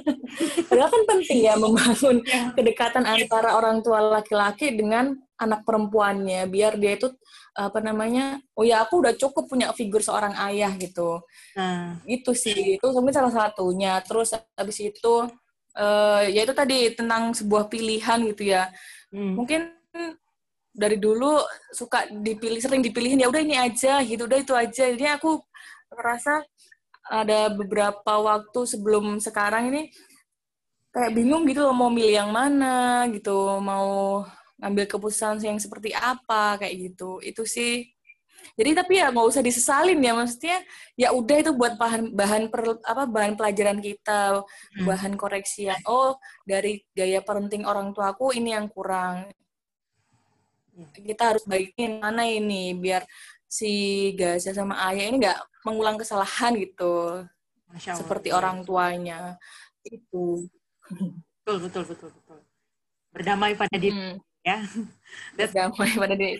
[0.70, 2.54] Padahal kan penting ya membangun ya.
[2.54, 7.10] kedekatan antara orang tua laki-laki dengan anak perempuannya biar dia itu
[7.50, 11.18] apa namanya oh ya aku udah cukup punya figur seorang ayah gitu
[11.58, 11.98] nah.
[12.06, 15.14] itu sih itu mungkin salah satunya terus habis itu
[15.74, 18.70] uh, ya itu tadi tentang sebuah pilihan gitu ya
[19.10, 19.34] hmm.
[19.34, 19.60] mungkin
[20.70, 21.42] dari dulu
[21.74, 24.24] suka dipilih sering dipilihin ya udah ini aja gitu.
[24.26, 24.84] Udah itu aja.
[24.90, 25.42] Jadi aku
[25.90, 26.42] merasa
[27.10, 29.82] ada beberapa waktu sebelum sekarang ini
[30.94, 34.22] kayak bingung gitu loh mau milih yang mana gitu mau
[34.58, 37.18] ngambil keputusan yang seperti apa kayak gitu.
[37.22, 37.90] Itu sih.
[38.56, 40.58] Jadi tapi ya nggak usah disesalin ya maksudnya
[40.98, 44.84] ya udah itu buat bahan bahan per, apa bahan pelajaran kita hmm.
[44.84, 49.28] bahan koreksian oh dari gaya parenting orang tuaku ini yang kurang
[50.94, 53.04] kita harus baikin mana ini biar
[53.50, 53.72] si
[54.14, 57.26] Gaza sama ayah ini nggak mengulang kesalahan gitu.
[57.74, 59.34] Seperti orang tuanya.
[59.82, 60.46] Itu.
[61.42, 62.38] Betul betul betul betul.
[63.10, 64.16] Berdamai pada diri hmm.
[64.46, 64.58] ya.
[65.34, 66.38] Berdamai pada diri.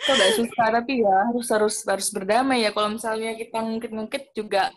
[0.00, 2.70] Itu udah susah tapi ya harus harus harus berdamai ya.
[2.72, 4.72] Kalau misalnya kita ngungkit-ngungkit juga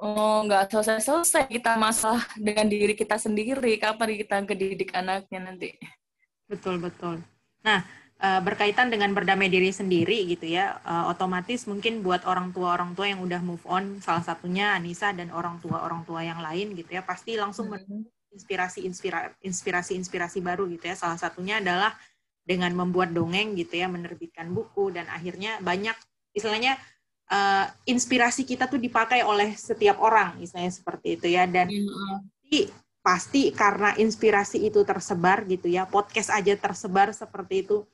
[0.00, 3.80] oh, nggak selesai-selesai kita masalah dengan diri kita sendiri.
[3.80, 5.72] Kapan kita kedidik anaknya nanti
[6.50, 7.16] betul betul.
[7.62, 7.86] Nah
[8.18, 12.98] eh, berkaitan dengan berdamai diri sendiri gitu ya eh, otomatis mungkin buat orang tua orang
[12.98, 16.74] tua yang udah move on salah satunya Anissa dan orang tua orang tua yang lain
[16.74, 18.86] gitu ya pasti langsung mm -hmm inspirasi
[19.42, 20.94] inspirasi inspirasi baru gitu ya.
[20.94, 21.94] Salah satunya adalah
[22.46, 25.94] dengan membuat dongeng gitu ya menerbitkan buku dan akhirnya banyak
[26.34, 26.78] istilahnya
[27.30, 31.46] uh, inspirasi kita tuh dipakai oleh setiap orang misalnya seperti itu ya.
[31.46, 32.50] Dan mm-hmm.
[33.00, 37.88] Pasti karena inspirasi itu tersebar gitu ya podcast aja tersebar seperti itu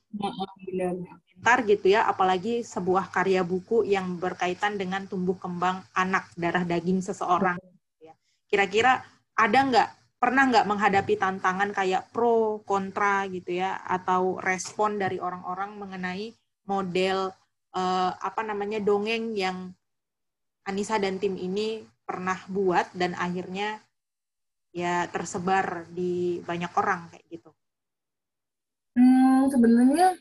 [1.36, 6.98] komentar gitu ya apalagi sebuah karya buku yang berkaitan dengan tumbuh kembang anak darah daging
[6.98, 8.14] seseorang gitu ya.
[8.50, 9.06] kira-kira
[9.38, 9.88] ada nggak
[10.18, 16.34] pernah nggak menghadapi tantangan kayak pro kontra gitu ya atau respon dari orang-orang mengenai
[16.66, 17.30] model
[17.78, 19.70] uh, apa namanya dongeng yang
[20.66, 23.85] Anissa dan tim ini pernah buat dan akhirnya
[24.76, 27.50] ya tersebar di banyak orang kayak gitu.
[28.92, 30.12] Hmm, sebenarnya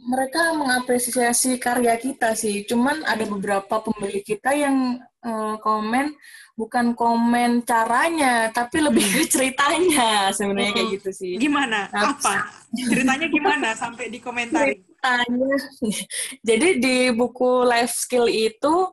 [0.00, 2.62] mereka mengapresiasi karya kita sih.
[2.64, 6.14] Cuman ada beberapa pembeli kita yang uh, komen
[6.54, 11.32] bukan komen caranya, tapi lebih ke ceritanya sebenarnya kayak gitu sih.
[11.36, 11.88] Gimana?
[11.90, 12.48] Nah, Apa?
[12.70, 14.62] Ceritanya gimana sampai di komentar?
[14.68, 15.52] Ceritanya.
[16.48, 18.88] Jadi di buku life skill itu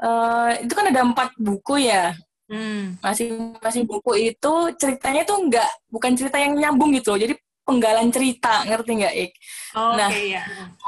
[0.00, 2.12] uh, itu kan ada empat buku ya.
[2.46, 2.94] Hmm.
[3.02, 7.20] Masing-masing buku itu ceritanya tuh enggak bukan cerita yang nyambung gitu loh.
[7.20, 7.34] Jadi
[7.66, 9.30] penggalan cerita, ngerti nggak, Ik?
[9.74, 10.42] Oh, nah, okay, ya.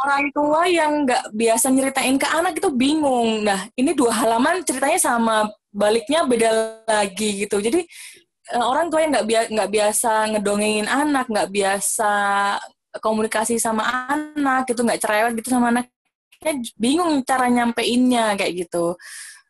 [0.06, 3.42] orang tua yang nggak biasa nyeritain ke anak itu bingung.
[3.42, 6.50] Nah, ini dua halaman ceritanya sama, baliknya beda
[6.86, 7.58] lagi gitu.
[7.58, 7.82] Jadi
[8.54, 12.12] eh, orang tua yang nggak bia nggak biasa ngedongengin anak, nggak biasa
[13.02, 18.94] komunikasi sama anak, gitu nggak cerewet gitu sama anaknya, bingung cara nyampeinnya kayak gitu.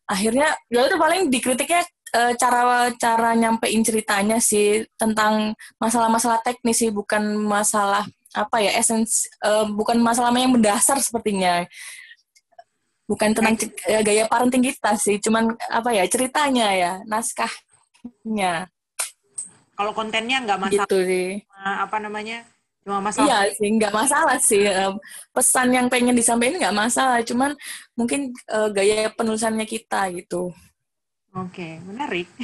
[0.09, 6.90] Akhirnya, ya itu paling dikritiknya uh, cara cara nyampein ceritanya sih tentang masalah-masalah teknis sih
[6.92, 8.05] bukan masalah
[8.37, 11.64] apa ya esens uh, bukan masalah yang mendasar sepertinya
[13.09, 13.57] bukan tentang
[13.88, 18.68] uh, gaya parenting kita sih cuman apa ya ceritanya ya naskahnya
[19.79, 21.31] kalau kontennya nggak masalah gitu sih.
[21.64, 22.44] apa namanya
[22.88, 23.29] Cuma masalah.
[23.29, 24.64] Iya sih, nggak masalah sih.
[25.37, 27.53] Pesan yang pengen disampaikan nggak masalah, cuman
[27.92, 30.49] mungkin uh, gaya penulisannya kita gitu.
[31.37, 32.27] Oke, okay, menarik.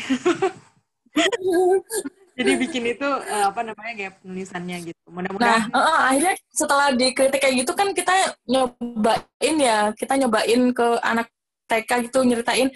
[2.35, 5.03] Jadi bikin itu uh, apa namanya gaya penulisannya gitu.
[5.07, 5.71] Mudah-mudahan.
[5.71, 11.31] Nah, uh, akhirnya setelah dikritik kayak gitu kan kita nyobain ya, kita nyobain ke anak
[11.71, 12.69] TK gitu nyeritain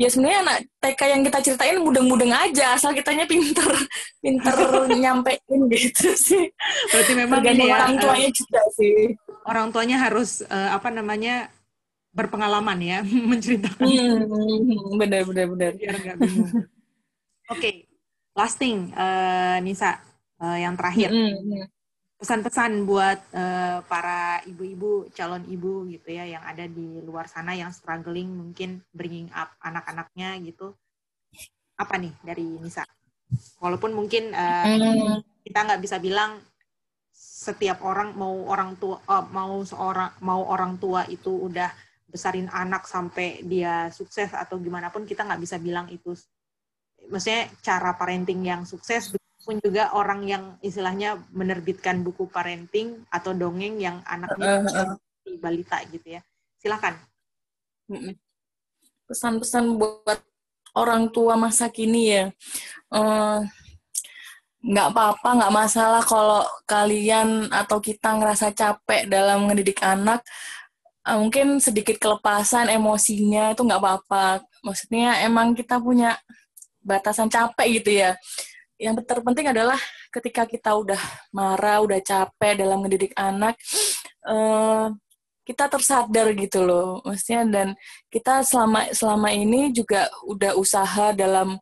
[0.00, 3.70] ya sebenarnya anak TK yang kita ceritain mudeng-mudeng aja asal kitanya pinter
[4.18, 4.56] pinter
[5.02, 6.50] nyampein gitu sih
[6.90, 8.96] berarti memang ya, orang tuanya uh, juga sih
[9.46, 11.52] orang tuanya harus uh, apa namanya
[12.12, 12.98] berpengalaman ya
[13.32, 13.88] menceritakan.
[13.88, 15.72] Hmm, benar benar benar.
[15.76, 16.52] Biar nggak bingung.
[16.52, 17.74] Oke okay.
[18.36, 19.98] lasting uh, Nisa
[20.38, 21.10] uh, yang terakhir.
[21.10, 21.66] Hmm, hmm.
[22.22, 27.74] Pesan-pesan buat uh, para ibu-ibu calon ibu gitu ya yang ada di luar sana yang
[27.74, 30.76] struggling mungkin bringing up anak-anaknya gitu.
[31.74, 32.86] Apa nih dari Nisa?
[33.58, 36.38] Walaupun mungkin uh, kita nggak bisa bilang
[37.42, 41.74] setiap orang mau orang tua uh, mau seorang mau orang tua itu udah
[42.12, 46.12] besarin anak sampai dia sukses atau gimana pun kita nggak bisa bilang itu
[47.08, 53.80] maksudnya cara parenting yang sukses pun juga orang yang istilahnya menerbitkan buku parenting atau dongeng
[53.82, 55.38] yang anaknya uh, uh.
[55.42, 56.22] balita gitu ya.
[56.62, 56.94] Silakan.
[59.10, 60.22] Pesan-pesan buat
[60.78, 62.24] orang tua masa kini ya.
[62.86, 63.42] Uh,
[64.62, 70.22] nggak apa-apa, nggak masalah kalau kalian atau kita ngerasa capek dalam mendidik anak.
[71.02, 74.46] Uh, mungkin sedikit kelepasan emosinya itu nggak apa-apa.
[74.62, 76.14] Maksudnya emang kita punya
[76.82, 78.14] batasan capek gitu ya
[78.82, 79.78] yang terpenting adalah
[80.10, 80.98] ketika kita udah
[81.30, 83.54] marah, udah capek dalam mendidik anak,
[84.26, 84.90] uh,
[85.46, 87.68] kita tersadar gitu loh, maksudnya dan
[88.10, 91.58] kita selama selama ini juga udah usaha dalam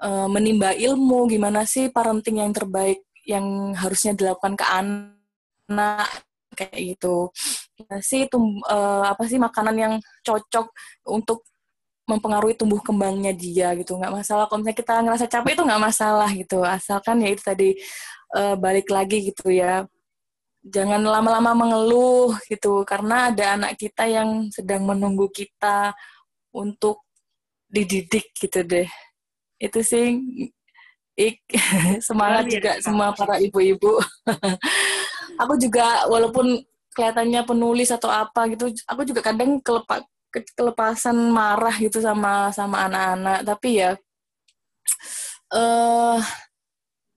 [0.00, 6.08] uh, menimba ilmu gimana sih parenting yang terbaik yang harusnya dilakukan ke anak
[6.56, 7.28] kayak gitu.
[8.00, 10.70] Sih tum, uh, apa sih makanan yang cocok
[11.10, 11.42] untuk
[12.06, 13.98] mempengaruhi tumbuh kembangnya dia gitu?
[13.98, 14.44] Nggak masalah.
[14.46, 16.58] Kalau misalnya kita ngerasa capek itu nggak masalah gitu.
[16.62, 17.68] Asalkan ya itu tadi
[18.38, 19.82] uh, balik lagi gitu ya.
[20.64, 22.86] Jangan lama-lama mengeluh gitu.
[22.86, 25.92] Karena ada anak kita yang sedang menunggu kita
[26.54, 27.02] untuk
[27.66, 28.86] dididik gitu deh.
[29.58, 30.22] Itu sih
[31.18, 31.42] ik
[32.06, 33.98] semangat juga semua para ibu-ibu.
[35.42, 36.62] Aku juga walaupun
[36.94, 38.70] kelihatannya penulis atau apa gitu.
[38.88, 40.06] Aku juga kadang kelepak
[40.58, 43.38] kelepasan marah gitu sama sama anak-anak.
[43.46, 43.90] Tapi ya
[45.54, 46.18] eh uh,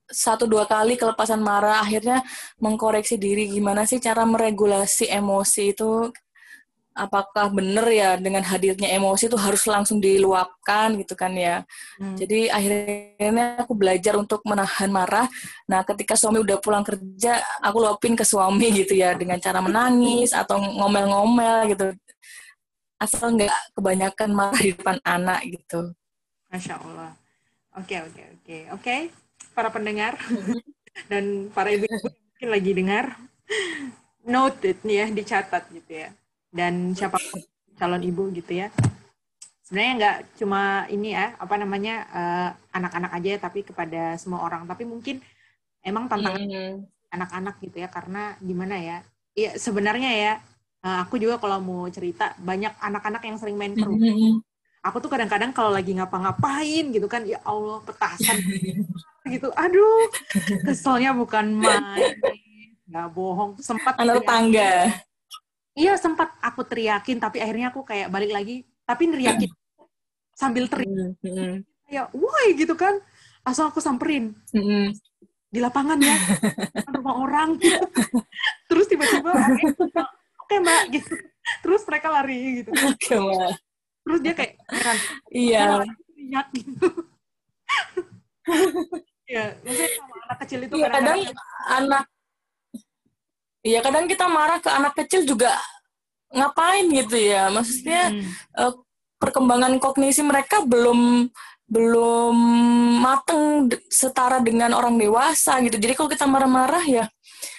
[0.08, 2.24] satu dua kali kelepasan marah akhirnya
[2.64, 6.08] mengkoreksi diri gimana sih cara meregulasi emosi itu
[6.98, 11.62] apakah benar ya dengan hadirnya emosi itu harus langsung diluapkan gitu kan ya
[12.02, 12.18] hmm.
[12.18, 15.30] jadi akhirnya aku belajar untuk menahan marah
[15.70, 20.34] nah ketika suami udah pulang kerja aku luapin ke suami gitu ya dengan cara menangis
[20.34, 21.86] atau ngomel-ngomel gitu
[22.98, 25.94] asal nggak kebanyakan marah di depan anak gitu.
[26.50, 27.14] Masya Allah.
[27.78, 28.26] Oke okay, oke okay,
[28.74, 29.06] oke okay.
[29.06, 30.18] oke para pendengar
[31.10, 33.04] dan para ibu mungkin lagi dengar
[34.26, 36.10] noted nih ya dicatat gitu ya
[36.52, 37.20] dan siapa
[37.76, 38.68] calon ibu gitu ya
[39.64, 44.88] sebenarnya nggak cuma ini ya apa namanya uh, anak-anak aja tapi kepada semua orang tapi
[44.88, 45.20] mungkin
[45.84, 47.12] emang tantangan mm-hmm.
[47.12, 48.98] anak-anak gitu ya karena gimana ya
[49.36, 50.32] ya sebenarnya ya
[50.78, 54.14] Nah, aku juga kalau mau cerita banyak anak-anak yang sering main ke rumah.
[54.14, 54.34] Mm-hmm.
[54.86, 58.38] Aku tuh kadang-kadang kalau lagi ngapa-ngapain gitu kan, ya Allah petasan
[59.34, 59.50] gitu.
[59.58, 60.06] Aduh,
[60.62, 62.14] keselnya bukan main.
[62.86, 65.02] Nggak bohong, sempat anak tangga.
[65.78, 69.46] Iya, sempat aku teriakin tapi akhirnya aku kayak balik lagi tapi neriakin
[70.40, 71.14] sambil teriak.
[71.22, 71.62] Mm-hmm.
[71.86, 72.98] Kayak, woi gitu kan.
[73.46, 74.34] Asal aku samperin.
[74.50, 74.84] Mm-hmm.
[75.48, 76.18] Di lapangan ya,
[76.90, 77.56] rumah orang.
[78.68, 79.32] Terus tiba-tiba
[80.48, 81.12] oke mbak gitu
[81.60, 83.52] terus mereka lari gitu oke okay, mbak
[84.00, 85.64] terus dia kayak heran iya
[86.16, 86.88] minyak gitu
[89.28, 91.20] Iya, maksudnya sama anak kecil itu iya, kadang, kadang
[91.68, 92.04] anak
[93.68, 95.52] Iya, kadang kita marah ke anak kecil juga
[96.32, 97.52] ngapain gitu ya.
[97.52, 98.30] Maksudnya hmm.
[98.56, 98.72] uh,
[99.20, 101.28] perkembangan kognisi mereka belum
[101.68, 102.36] belum
[103.04, 105.76] mateng setara dengan orang dewasa gitu.
[105.76, 107.04] Jadi kalau kita marah-marah ya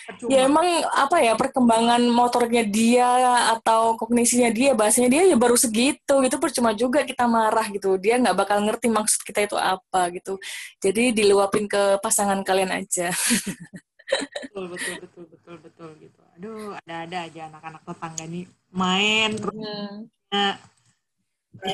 [0.10, 0.30] Percuma.
[0.34, 3.06] Ya emang apa ya perkembangan motornya dia
[3.54, 8.18] atau kognisinya dia bahasanya dia ya baru segitu gitu percuma juga kita marah gitu dia
[8.18, 10.42] nggak bakal ngerti maksud kita itu apa gitu
[10.82, 13.14] jadi diluapin ke pasangan kalian aja
[14.10, 19.96] betul betul betul betul betul gitu aduh ada-ada aja anak-anak tetangga nih main terus hmm.
[20.34, 20.56] nah,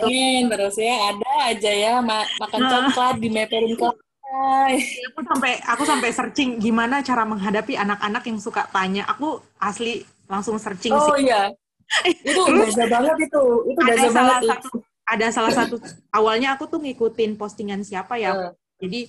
[0.04, 3.88] main terus ya ada aja ya ma makan coklat dimeperin ke
[4.36, 4.84] Hai.
[5.14, 10.60] aku sampai aku sampai searching gimana cara menghadapi anak-anak yang suka tanya aku asli langsung
[10.60, 11.54] searching Oh sih iya.
[12.04, 13.44] Itu gaza banget itu.
[13.70, 14.50] Itu ada gaza salah banget.
[14.52, 14.70] satu
[15.06, 15.76] ada salah satu
[16.10, 19.00] awalnya aku tuh ngikutin postingan siapa ya Eh, jadi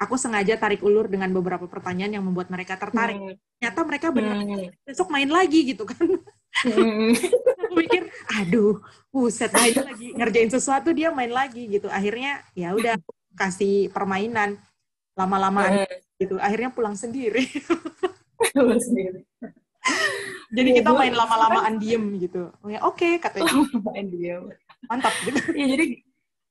[0.00, 3.20] aku sengaja tarik ulur dengan beberapa pertanyaan yang membuat mereka tertarik.
[3.20, 6.08] Hmm, ternyata mereka benar hmm, besok main lagi gitu kan.
[6.64, 7.12] Hmm.
[7.60, 8.02] aku mikir
[8.40, 8.80] aduh
[9.12, 11.92] buset main lagi ngerjain sesuatu dia main lagi gitu.
[11.92, 12.96] Akhirnya ya udah
[13.36, 14.56] kasih permainan.
[15.20, 15.84] Lama-lamaan
[16.16, 16.40] gitu.
[16.40, 17.44] Akhirnya pulang sendiri.
[18.56, 19.20] Lu sendiri.
[20.48, 22.48] jadi Iya, kita main lama-lamaan diem gitu.
[22.64, 23.52] Ya oke katanya.
[23.84, 24.40] Main dia.
[24.88, 25.52] mantap gitu.
[25.52, 25.84] Iya jadi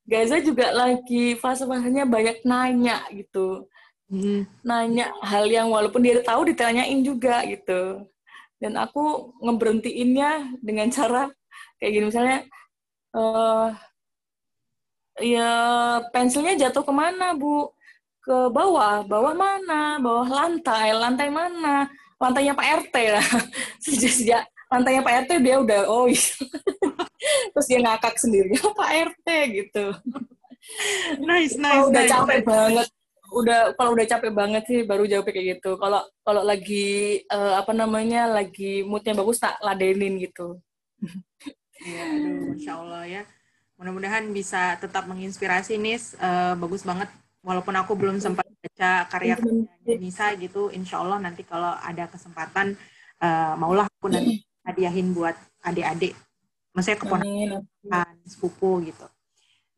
[0.10, 3.70] Gaza juga lagi fase-fasenya banyak nanya gitu.
[4.10, 4.50] Hmm.
[4.66, 8.10] Nanya hal yang walaupun dia tahu ditanyain juga gitu.
[8.58, 11.30] Dan aku ngeberhentiinnya dengan cara
[11.78, 12.06] kayak gini.
[12.10, 12.40] Misalnya
[13.14, 13.70] eh
[15.22, 15.52] ya
[16.10, 17.70] pensilnya jatuh ke mana bu?
[18.26, 19.06] Ke bawah.
[19.06, 20.02] Bawah mana?
[20.02, 20.90] Bawah lantai.
[20.90, 21.86] Lantai mana?
[22.18, 23.28] Lantainya pak rt lah.
[23.86, 26.22] Sejak sejak lantainya pak rt dia udah oh iya.
[27.54, 29.86] terus dia ngakak sendiri pak rt gitu
[31.20, 32.14] nice nice kalau udah nice.
[32.14, 32.88] capek banget
[33.30, 37.74] udah kalau udah capek banget sih baru jawab kayak gitu kalau kalau lagi eh, apa
[37.78, 40.58] namanya lagi moodnya bagus tak ladenin gitu
[41.80, 43.22] Iya, aduh, masya Allah ya.
[43.80, 46.12] Mudah-mudahan bisa tetap menginspirasi Nis.
[46.20, 47.08] Eh, bagus banget.
[47.40, 52.76] Walaupun aku belum sempat baca karya-karyanya Nisa gitu, insya Allah nanti kalau ada kesempatan,
[53.24, 56.14] eh, maulah aku nanti hadiahin buat adik-adik.
[56.78, 59.06] Maksudnya keponakan, sepupu gitu.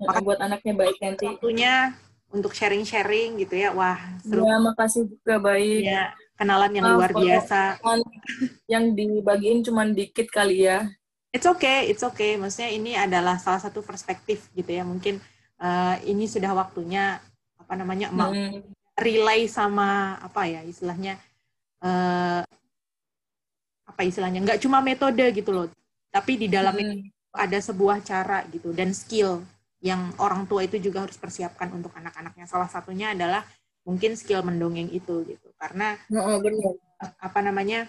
[0.02, 1.94] buat anaknya baik nanti Waktunya
[2.34, 3.72] untuk sharing-sharing gitu ya.
[3.72, 6.04] Wah, seru ya makasih juga baik ya.
[6.36, 7.62] Kenalan yang Maaf luar biasa.
[8.66, 10.90] yang dibagiin cuman dikit kali ya
[11.32, 12.36] It's okay, it's okay.
[12.36, 14.84] Maksudnya ini adalah salah satu perspektif gitu ya.
[14.84, 15.16] Mungkin
[15.64, 17.24] eh, ini sudah waktunya
[17.56, 18.68] apa namanya Hmm.
[19.00, 21.16] relay sama apa ya istilahnya
[21.82, 22.44] eh
[24.02, 25.70] apa istilahnya nggak cuma metode gitu loh,
[26.10, 26.90] tapi di dalam Hmm.
[27.06, 29.46] itu ada sebuah cara gitu dan skill
[29.78, 32.50] yang orang tua itu juga harus persiapkan untuk anak-anaknya.
[32.50, 33.46] Salah satunya adalah
[33.86, 35.54] mungkin skill mendongeng itu gitu.
[35.54, 36.74] Karena Oh, benar.
[37.22, 37.86] apa namanya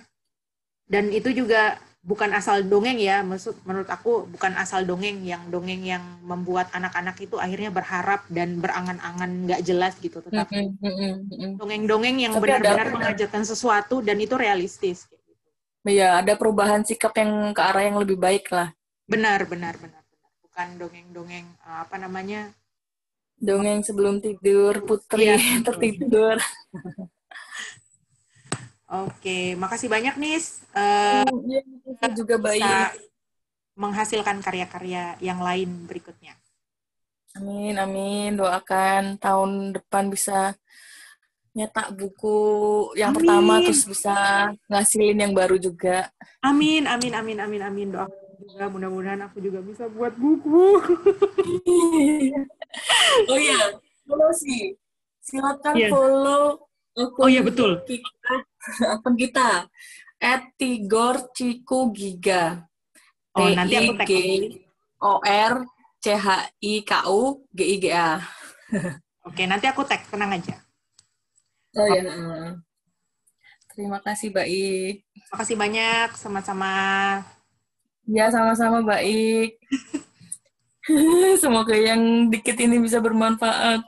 [0.84, 5.84] dan itu juga bukan asal dongeng ya maksud menurut aku bukan asal dongeng yang dongeng
[5.86, 10.74] yang membuat anak-anak itu akhirnya berharap dan berangan-angan nggak jelas gitu tetapi
[11.60, 15.21] dongeng-dongeng yang benar-benar mengajarkan sesuatu dan itu realistis gitu.
[15.82, 18.70] Iya, ada perubahan sikap yang ke arah yang lebih baik lah.
[19.02, 22.54] benar benar benar benar bukan dongeng-dongeng eh, apa namanya
[23.36, 25.36] Dongeng sebelum tidur, putri Iya.
[25.66, 26.38] tertidur.
[28.88, 32.62] oke makasih banyak nis Eh, Iya, itu juga baik.
[32.62, 32.94] bisa
[33.74, 36.38] menghasilkan karya-karya yang lain berikutnya
[37.32, 38.36] Amin, amin.
[38.36, 40.52] Doakan tahun depan bisa
[41.52, 42.36] nyetak buku
[42.96, 43.16] yang Amin.
[43.20, 44.14] pertama terus bisa
[44.68, 46.08] ngasilin yang baru juga.
[46.40, 47.88] Amin, amin, amin, amin, amin.
[47.92, 48.08] Doa
[48.40, 50.80] juga mudah-mudahan aku juga bisa buat buku.
[53.30, 53.76] oh iya,
[54.08, 54.74] follow sih.
[55.22, 55.88] Silakan Iya.
[55.92, 56.44] follow
[56.96, 57.84] akun Oh iya, betul.
[57.86, 58.34] kita,
[58.96, 59.68] akun kita
[60.18, 62.64] at Tigor Ciku Giga.
[63.36, 64.08] Oh, nanti aku tag.
[65.02, 65.54] O R
[66.02, 66.28] C H
[66.62, 68.20] I K U G I G A.
[69.28, 70.58] Oke, nanti aku tag, tenang aja.
[71.72, 72.02] Oh iya.
[73.72, 75.08] Terima kasih, Baik.
[75.32, 76.72] Makasih banyak, sama-sama.
[78.04, 79.56] Ya, sama-sama baik.
[81.42, 83.86] Semoga yang dikit ini bisa bermanfaat.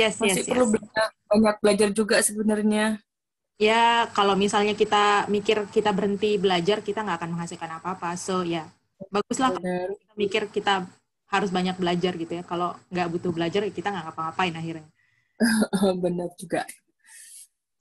[0.00, 1.10] Yes, Masih yes, perlu yes.
[1.26, 3.02] banyak belajar juga sebenarnya.
[3.58, 8.14] Ya, kalau misalnya kita mikir kita berhenti belajar, kita nggak akan menghasilkan apa-apa.
[8.14, 8.70] So, ya,
[9.10, 9.90] baguslah kalau Benar.
[9.98, 10.74] kita mikir kita
[11.28, 12.42] harus banyak belajar gitu ya.
[12.46, 14.88] Kalau nggak butuh belajar, ya kita nggak ngapa-ngapain akhirnya.
[16.04, 16.62] Benar juga.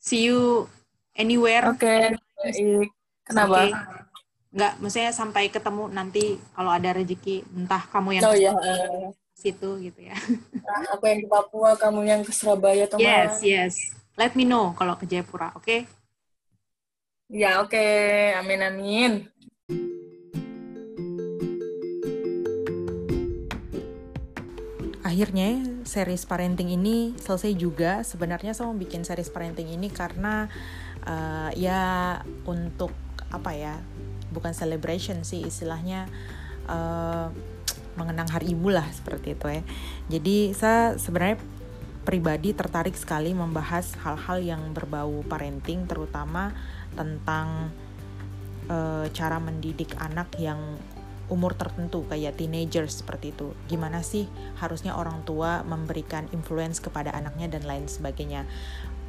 [0.04, 0.68] See you
[1.16, 1.72] anywhere.
[1.72, 2.92] Oke, baik.
[3.24, 3.56] Kenapa?
[3.56, 3.66] Oke.
[4.52, 9.10] Nggak, maksudnya sampai ketemu nanti kalau ada rezeki, entah kamu yang Oh ke ya, eh,
[9.32, 10.14] situ gitu ya.
[10.92, 13.96] aku yang ke Papua, kamu yang ke Surabaya, atau Yes, yes.
[14.20, 15.88] Let me know kalau ke Jayapura, oke?
[17.32, 17.88] Ya, oke.
[18.38, 19.12] Amin, amin.
[25.14, 25.62] akhirnya
[25.94, 28.02] series parenting ini selesai juga.
[28.02, 30.50] Sebenarnya saya mau bikin series parenting ini karena
[31.06, 32.18] eh, ya
[32.50, 32.90] untuk
[33.30, 33.78] apa ya
[34.34, 36.10] bukan celebration sih istilahnya
[36.66, 37.28] eh,
[37.94, 39.62] mengenang hari ibu lah seperti itu ya.
[40.10, 41.38] Jadi saya sebenarnya
[42.04, 46.58] pribadi tertarik sekali membahas hal-hal yang berbau parenting terutama
[46.98, 47.70] tentang
[48.66, 50.58] eh, cara mendidik anak yang
[51.32, 53.56] umur tertentu kayak teenagers seperti itu.
[53.72, 54.28] Gimana sih
[54.60, 58.44] harusnya orang tua memberikan influence kepada anaknya dan lain sebagainya.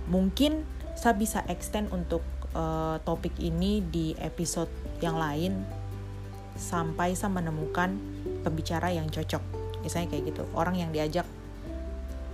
[0.06, 0.62] Mungkin
[0.94, 2.22] saya bisa extend untuk
[2.54, 4.70] uh, topik ini di episode
[5.02, 5.66] yang lain
[6.54, 7.98] sampai saya menemukan
[8.46, 9.42] pembicara yang cocok.
[9.82, 11.26] Misalnya kayak gitu, orang yang diajak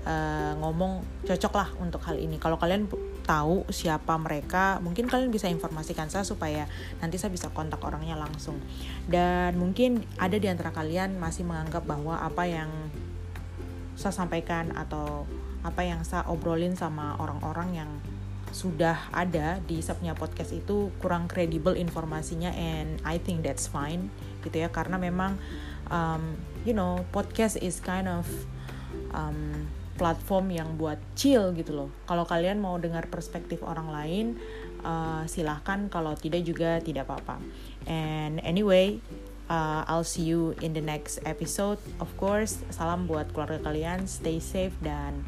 [0.04, 2.36] uh, ngomong cocok lah untuk hal ini.
[2.36, 2.86] Kalau kalian
[3.30, 6.66] tahu siapa mereka, mungkin kalian bisa informasikan saya supaya
[6.98, 8.58] nanti saya bisa kontak orangnya langsung.
[9.06, 12.70] Dan mungkin ada di antara kalian masih menganggap bahwa apa yang
[13.94, 15.30] saya sampaikan atau
[15.62, 17.90] apa yang saya obrolin sama orang-orang yang
[18.50, 24.10] sudah ada di subnya podcast itu kurang kredibel informasinya and I think that's fine
[24.42, 25.38] gitu ya karena memang
[25.86, 26.34] um,
[26.66, 28.26] you know podcast is kind of
[29.14, 29.70] um,
[30.00, 31.90] platform yang buat chill gitu loh.
[32.08, 34.26] Kalau kalian mau dengar perspektif orang lain,
[34.80, 35.92] uh, silahkan.
[35.92, 37.36] Kalau tidak juga tidak apa-apa.
[37.84, 39.04] And anyway,
[39.52, 41.76] uh, I'll see you in the next episode.
[42.00, 44.08] Of course, salam buat keluarga kalian.
[44.08, 45.20] Stay safe dan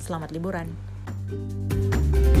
[0.00, 0.72] selamat liburan.
[1.28, 2.37] thank you